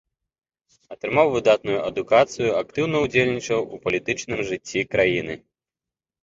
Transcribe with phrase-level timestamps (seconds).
[0.93, 5.39] Атрымаў выдатную адукацыю, актыўна ўдзельнічаў у палітычным жыцці краіны.